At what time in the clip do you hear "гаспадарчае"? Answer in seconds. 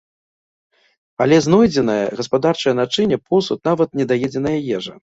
2.23-2.75